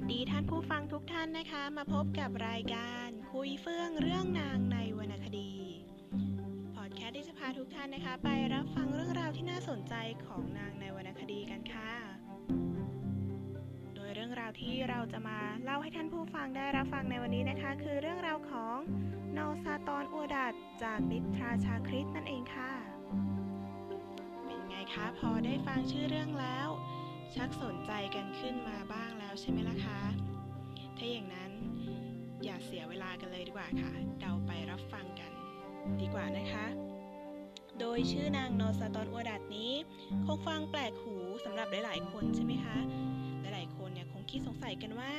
[0.00, 5.52] วัสดีท่านผู้ฟังทุกท่านนะคะ มาพบกับรายการคุยเฟื่องเรื่องนางในวรรณคดี
[6.74, 9.94] พอดแคสต์ที่จะพาทุกท่านนะคะ ไปรับฟังเรื่องราวที่น่าสนใจ
[10.26, 11.92] ของนางในวรรณคดีกันค่ะ
[13.94, 18.76] โดยเรื่องราวที่เราจะมาเล่าให้ท่านผู้ฟังได้รับฟังในวันนี้นะคะ คือเรื่องราวของ
[19.36, 22.72] นอซาตอนอวดัดจากนิทราชาคริสนั่นเองค่ะ
[24.44, 26.68] เป็นไงคะพอได้ฟังชื่อเรื่องแล้ว
[27.36, 30.00] ชักสนใจกันขึ้นมาบ้างแล้วใช่ไหมล่ะคะ
[30.96, 31.52] ถ้าอย่างนั้น
[32.44, 35.32] อย่าเสียเวลากันเลยดีกว่าค่ะ เราไปรับฟังกัน
[36.00, 36.66] ดีกว่านะคะ
[37.80, 39.72] โดยชื่อนางนอสตอนอวดัดนี้
[40.24, 42.76] คงฟังแปลกหูสำหรับหลาย ๆ คนใช่ไหมคะ
[43.40, 45.12] หลาย ๆ คนเนี่ยคงคิดสงสัยกันว่า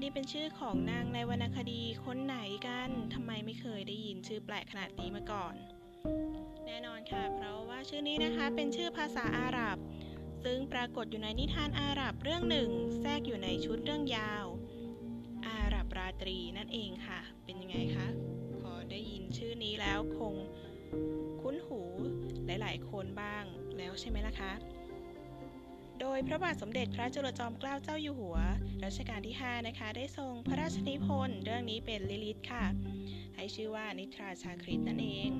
[0.00, 5.54] นี่เป็นชื่อของนางในวรรณคดีคนไหนกันทำไมไม่เคยได้ยินชื่อแปลกขนาดนี้มาก่อน
[6.66, 9.76] แน่นอนค่ะ เพราะว่าชื่อนี้นะคะเป็นชื่อภาษาอาหรับ
[10.44, 12.68] ซึ่งปรากฏอยู่ในนิทานอาหรับเรื่องหนึ่ง
[13.00, 14.44] แทรกอยู่ในชุดเรื่องยาว
[15.48, 18.06] อาหรับราตรีนั่นเองค่ะ เป็นยังไงคะ
[18.60, 20.34] พอได้ยินชื่อนี้แล้วคง
[21.40, 21.80] คุ้นหู
[22.46, 23.44] หลายๆ คนบ้าง
[23.78, 24.52] แล้วใช่ไหมล่ะคะ
[26.00, 28.36] โดยพระบาทสมเด็จพระจุลจอมเกล้าเจ้าอยู่หัว
[28.84, 32.64] รัชกาลที่ 5 นะคะ ได้ทรงพระราชนิพนธ์เรื่องนี้เป็นลิลิตค่ะ
[33.36, 35.30] ให้ชื่อว่านิทราชาคริตนั่นเอง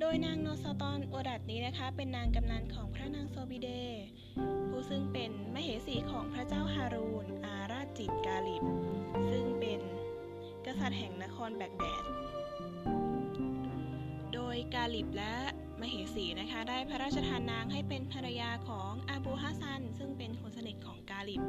[0.00, 3.68] โดยนางโนซาตอนโอดัดนี้นะคะ เป็นนางกำนันของพระนางโซบิเด
[4.68, 8.64] ผู้ซึ่งเป็นมเหสีของพระเจ้าฮารูนอาราจิตกาลิบ
[9.30, 9.80] ซึ่งเป็น
[10.66, 12.02] กษัตริย์แห่งนครแบกแดด
[14.34, 15.34] โดยกาลิบและ
[15.80, 21.42] มเหสีนะคะ ได้พระราชทานนางให้เป็นภรรยาของอาบูฮัสซัน ซึ่งเป็นคนสนิทของกาลิบ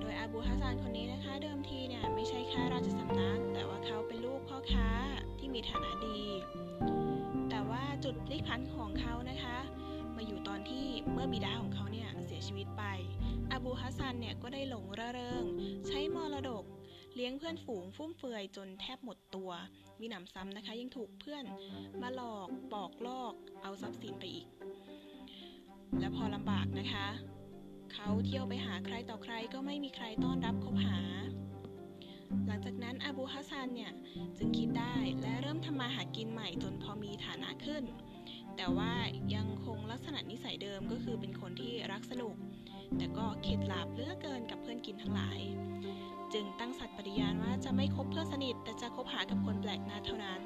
[0.00, 4.88] โดยอาบูฮัสซันคนนี้นะคะ เดิมทีเนี่ยไม่ใช่ข้าราชสำนัก แต่ว่าเขาเป็นลูกพ่อค้า
[5.38, 6.20] ที่มีฐานะดี
[8.08, 9.56] จุดพลิกผันของเขานะคะ
[10.16, 12.84] มาอยู่ตอนที่เมื่อบิดาของเขาเนี่ยเสียชีวิตไป
[13.50, 15.44] อบูฮัสซันเนี่ยก็ได้หลงระเริง
[15.86, 16.64] ใช้มรดก
[17.14, 19.50] เลี้ยงเพื่อนฝูงฟุ่มเฟือยจนแทบหมดตัว
[20.00, 21.44] มีหนำซ้ำนะคะ ยังถูกเพื่อน
[22.02, 24.46] มาหลอกปอกลอก เอาทรัพย์สินไปอีก
[26.00, 27.06] และพอลำบากนะคะ
[27.92, 30.98] เขาเที่ยวไปหาใครต่อใครก็ไม่มีใครต้อนรับคบหา
[32.46, 33.92] หลังจากนั้นอาบูฮัสซันเนี่ย
[34.38, 37.82] จึงคิดได้และเริ่มทำมาหากินใหม่จนพอมีฐานะขึ้น
[38.56, 38.92] แต่ว่า
[39.34, 42.34] ยังคงลักษณะนิสัยเดิมก็คือเป็นคนที่รักสนุก
[42.96, 45.40] แต่ก็เข็ดหลาบเลือกเกินกับเพื่อนกินทั้งหลาย
[46.32, 50.40] จึงตั้งสัตย์ปฏิญาณว่าจะไม่คบเพื่อนสนิท แต่จะคบหากับคนแปลกหน้าเท่านั้น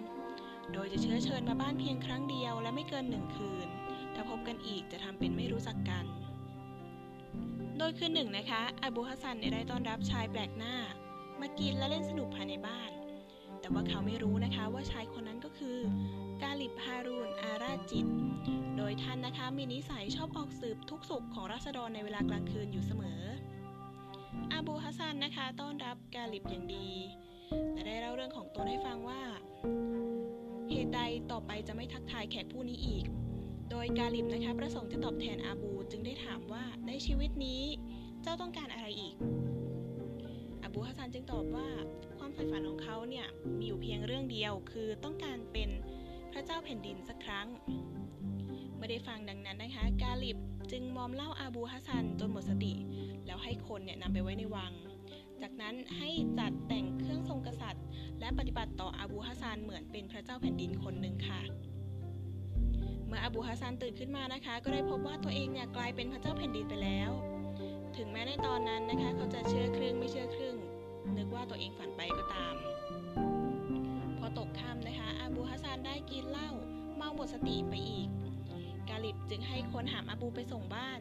[0.73, 3.69] โดยจะเชื้อเชิญมาบ้านเพียงครั้งเดียวและไม่เกินหนึ่งคืน
[4.15, 6.05] ถ้าพบกันอีกจะทำเป็นไม่รู้จักกัน
[7.79, 10.75] โดยคืนหนึ่งนะคะอาบูฮัสซันได้ต้อนรับชายแปลกหน้า
[11.43, 12.91] มากินและเล่นสนุกภายในบ้าน
[13.61, 15.77] แต่ว่าเขาไม่รู้นะคะว่าชายคนนั้นก็คือ
[16.43, 18.07] กาลิบฮารูนอาราจิต
[18.77, 23.21] โดยท่านนะคะมีนิสัยชอบออกสืบทุกสุขของราษฎรในเวลากลางคืนอยู่เสมอ
[24.53, 26.89] อาบูฮัสซันนะคะต้อนรับกาลิบอย่างดี
[27.73, 29.23] และได้เล่าเรื่องของตนให้ฟังว่า
[30.71, 33.05] เหตุใดต่อไปจะไม่ทักทายแขกผู้นี้อีก
[33.71, 37.63] โดยกาลิบนะคะประสงค์จะตอบแทนอาบู จึงได้ถามว่าในชีวิตนี้
[38.23, 39.15] เจ้าต้องการอะไรอีก
[40.75, 41.69] บูฮัสซันจึงตอบว่า
[42.19, 43.27] ความใฝ่ฝันของเขาเนี่ย
[43.59, 45.71] มีอยู่เพียงเรื่องเดียว คือต้องการเป็น
[46.33, 47.47] พระเจ้าแผ่นดินสักครั้ง
[48.77, 50.39] เมื่อได้ฟังดังนั้นนะคะ กาลิบ
[50.73, 52.75] จึงมอมเหล่าอาบูฮัสซันจนหมดสติ
[53.27, 54.73] แล้วให้คนเนี่ยนำไปไว้ในวัง
[55.43, 57.85] จากนั้นให้จัดแต่งเครื่องทรงกษัตริย์
[58.21, 61.41] และปฏิบัติต่ออาบูฮัสซันเหมือนเป็นพระเจ้าแผ่นดินคนหนึ่งค่ะ
[63.07, 67.11] เมื่ออาบูฮัสซันตื่นขึ้นมานะคะ ก็ได้พบว่าตัวเองเนี่ยกลายเป็นพระเจ้าแผ่นดินไปแล้ว
[67.97, 70.50] ถึงแม้ในตอนนั้นนะคะ เขาจะเชื่อครึ่งไม่เชื่อครึ่ง
[71.19, 72.55] นึกว่าตัวเองฝันไปก็ตาม
[74.19, 76.51] พอตกค่ำนะคะ อาบูฮัสซันได้กินเหล้า
[76.97, 78.09] เมาหมดสติไปอีก
[78.89, 81.01] กาลิบจึงให้คนหามอาบูไปส่งบ้าน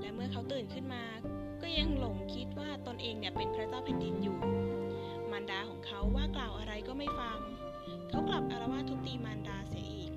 [0.00, 1.04] และเมื่อเขาตื่นขึ้นมา
[1.62, 4.38] ก็ยังหลงคิดว่าตนเองเนี่ยเป็นพระเจ้าแผ่นดินอยู่
[5.30, 7.38] มารดาของเขาว่ากล่าวอะไรก็ไม่ฟัง
[8.10, 10.12] เขากลับอารวาสทุบตีมารดาเสียอีก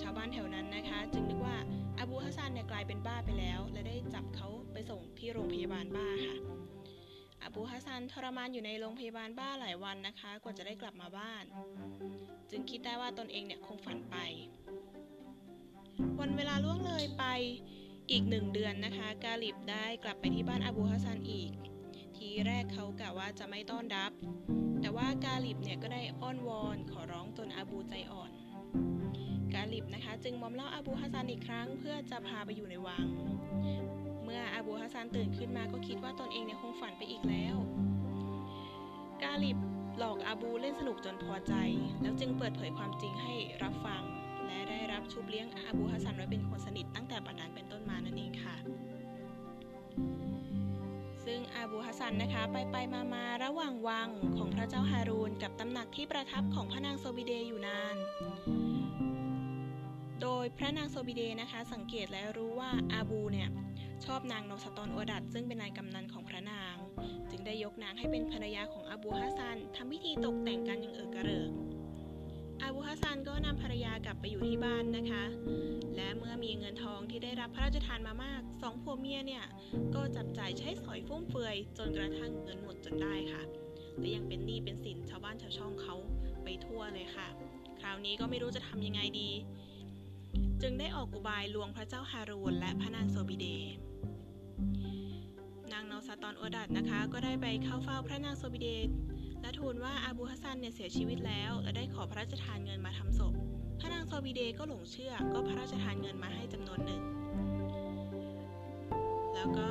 [0.00, 1.56] ชาวบ้านแถวนั้นนะคะ จึงนึกว่า
[1.98, 6.61] อาบูฮัสซันเนี่ยกลายเป็นบ้าไปแล้ว และได้จับเขาไปส่งที่โรงพยาบาลบ้าค่ะ
[7.42, 11.44] อาบูฮัสซันทรมานอยู่ในโรงพยาบาลบ้าหลายวันนะคะ กว่าจะได้กลับมาบ้าน
[12.50, 14.16] จึงคิดได้ว่าตนเองเนี่ยคงฝันไป
[16.20, 17.24] วันเวลาล่วงเลยไป
[18.10, 21.52] อีกหนึ่งเดือนนะคะ กาลิบได้กลับไปที่บ้านอาบูฮัสซันอีก
[22.16, 24.12] ทีแรกเขากะว่าจะไม่ต้อนรับ
[24.80, 28.30] แต่ว่ากาลิบเนี่ยก็ได้อ้อนวอนขอร้องจนอาบูใจอ่อน
[29.54, 33.06] กาลิบนะคะ จึงมอมเล่าอาบูฮัสซันอีกครั้ง เพื่อจะพาไปอยู่ในวัง
[34.32, 37.56] มื่ออาบูฮัสซันตื่นขึ้นมาก็คิดว่าตนเองเนี่ยคงฝันไปอีกแล้ว
[39.22, 39.58] กาหลิบ
[39.98, 41.54] หลอกอาบูเล่นสนุกจนพอใจ
[42.02, 44.02] แล้วจึงเปิดเผยความจริงให้รับฟัง
[44.46, 48.56] และและได้รับชุบเลี้ยงอาบูฮัสซันไว้เป็นคนสนิทตั้งแต่บัดนั้นเป็นต้นมานั่นเองค่ะ
[51.24, 57.96] ซึ่งอาบูฮัสซันนะคะ ไปไปมามาระหว่างวังของพระเจ้าฮารูนกับตำหนักที่ประทับของพระนางโซบิเดอยู่นาน
[60.22, 63.48] โดยพระนางโซบิเดนะคะสังเกตและรู้ว่าอาบูเนี่ย
[64.06, 66.74] ชอบนางนอซาตอลอัวดัดซึ่งเป็นนางกำนัลของพระนาง
[67.30, 71.50] จึงได้ยกนางให้เป็นภรรยาของอาบูฮัสซันทำพิธีตกแต่งกันอย่างเอิกกระเริก
[72.62, 75.24] อาบูฮัสซันก็นำภรรยากลับไปอยู่ที่บ้านนะคะ
[75.96, 79.44] และเมื่อมีเงินทองที่ได้รับพระราชทานมามากสองผัวเมียเนี่ย
[79.94, 83.42] ก็จับจ่ายใช้สอยฟุ่มเฟือยจนกระทั่งเงินหมดจนได้ค่ะ
[83.98, 85.94] และยังเป็นหนี้เป็นสินชาวบ้านชาวช่องเขา
[86.44, 87.28] ไปทั่วเลยค่ะ
[87.80, 89.30] คราวนี้ก็ไม่รู้จะทำยังไงดี
[90.62, 93.46] จึงได้ออกอุบายลวงพระเจ้าฮารูนและพระนางโซบิเด
[95.72, 98.68] นางนอซาตอลอัวดัดนะคะ ก็ได้ไปเข้าเฝ้าพระนางโซบิเด
[99.40, 103.32] และทูลว่าอาบูฮัสซันเนี่ยเสียชีวิตแล้ว และได้ขอพระราชทานเงินมาทำศพ
[103.80, 107.02] พระนางโซบิเดก็หลงเชื่อ ก็พระราชทานเงินมาให้จำนวนหนึ่ง
[109.34, 109.66] แล้วก็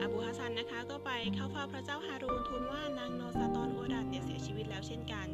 [0.00, 5.26] อาบูฮัสซันนะคะก็ไปเข้าเฝ้าพระเจ้าฮารูนทูลว่านางนอซาตอลอัวดัดเนี่ยเสียชีวิตแล้วเช่นกัน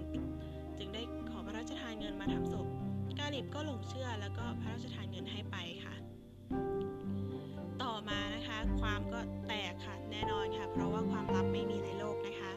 [0.79, 5.95] จึงได้ขอพระราชทานเงินมาทำศพ กาหลิบก็หลงเชื่อแล้วก็พระราชทานเงินให้ไปค่ะ
[7.83, 12.53] ต่อมานะคะความก็แตกค่ะแน่นอนค่ะ เพราะว่าความลับไม่มีในโลกนะคะ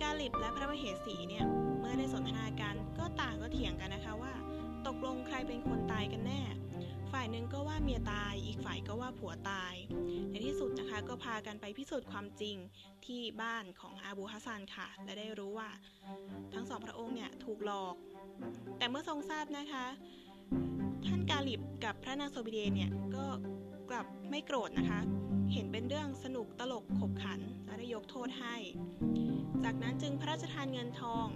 [0.00, 1.44] กาลิบและพระมเหสีเนี่ย
[1.80, 4.32] เมื่อได้สนทนากันก็ต่างก็เถียงกันนะคะว่า
[4.86, 6.40] ตกลงใครเป็นคนตายกันแน่
[7.14, 9.74] ฝ่ายหนึ่งก็ว่าเมียตาย อีกฝ่ายก็ว่าผัวตาย
[10.30, 12.56] ในที่สุดนะคะก็พากันไปพิสูจน์ความจริง
[13.06, 15.70] ที่บ้านของอาบูฮัสซันค่ะ และได้รู้ว่า
[16.54, 17.94] ทั้งสองพระองค์เนี่ยถูกหลอก
[18.78, 19.86] แต่เมื่อทรงทราบนะคะ
[21.06, 23.26] ท่านกาลิบกับพระนางโซบิเดเนี่ยก็
[23.90, 25.00] กลับไม่โกรธนะคะ
[25.52, 28.56] เห็นเป็นเรื่องสนุกตลกขบขันและได้ยกโทษให้
[29.64, 31.26] จากนั้นจึงพระราชทานเงินทอง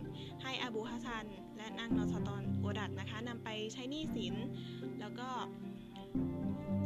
[0.43, 1.27] ให้อาบูฮัสซัน
[1.59, 4.35] และนางนอสตอนโอดัดนะคะนำไปใช้หนี้สิน
[5.01, 5.29] แล้วก็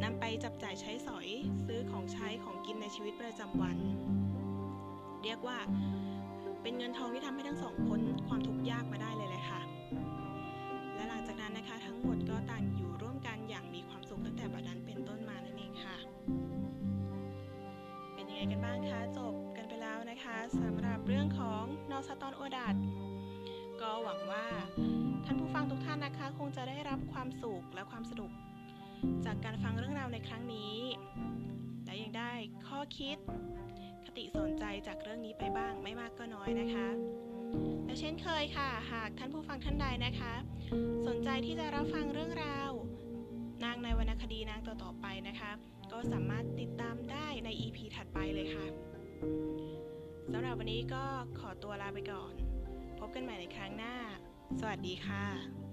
[0.03, 1.29] นำไปจับจ่ายใช้สอย
[1.67, 3.79] ซื้อของใช้ของกินในชีวิตประจำวัน
[5.23, 5.59] เรียกว่า
[6.63, 9.61] เป็นเงินทองที่ทำให้ทั้งสองพ้นความทุกข์ยากมาได้เลยแหละค่ะ
[10.95, 15.97] และหลังจากนั้นนะคะทั้งหมดก็ต่างอยู่ร่วมกันอย่างมีความสุขตั้งแต่บัดนั้นเป็นต้นมานั่นเองค่ะ
[18.15, 22.77] เป็นยังไงกันบ้างคะจบกันไปแล้วนะคะสำหรับเรื่องของนอสตอนโอดัด
[23.83, 24.45] ก็หวังว่า
[25.25, 28.31] ท่านผู้ฟังทุกท่านนะคะ คงจะได้รับความสุขและความสนุก
[29.25, 30.77] จากการฟังเรื่องราวในครั้งนี้
[31.85, 32.33] และยังได้
[32.69, 33.17] ข้อคิด
[34.05, 36.89] คติสนใจจากเรื่องนี้ไปบ้างไม่มากก็น้อยนะคะ
[37.85, 40.35] และเช่นเคยค่ะ หากท่านผู้ฟังท่านใดนะคะ
[41.09, 42.71] สนใจที่จะรับฟังเรื่องราว
[43.65, 45.51] นางในวรรณคดีนางต่อๆไปนะคะ
[45.93, 48.67] ก็สามารถติดตามได้ใน EP ถัดไปเลยค่ะ
[50.33, 51.05] สำหรับวันนี้ก็
[51.39, 52.52] ขอตัวลาไปก่อน
[53.15, 53.95] กันใหม่ในครั้งหน้า
[54.61, 55.72] สวัสดีค่ะ